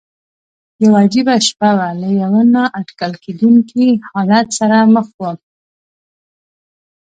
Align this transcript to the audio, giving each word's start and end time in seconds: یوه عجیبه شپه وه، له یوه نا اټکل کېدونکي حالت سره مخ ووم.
یوه 0.83 0.97
عجیبه 1.03 1.35
شپه 1.47 1.69
وه، 1.77 1.87
له 2.01 2.09
یوه 2.21 2.41
نا 2.53 2.63
اټکل 2.79 3.13
کېدونکي 3.23 3.85
حالت 4.13 4.47
سره 4.59 4.77
مخ 4.93 5.07
ووم. 5.19 5.37